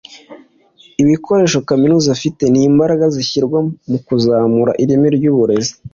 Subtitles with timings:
[1.01, 3.59] ibikoresho Kaminuza ifite n’imbaraga zishyirwa
[3.89, 5.73] mu kuzamura ireme ry’uburezi